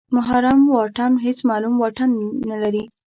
[0.15, 2.09] محرم واټن هېڅ معلوم واټن
[2.49, 2.83] نلري.